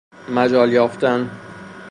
[0.29, 1.29] مجال یافتن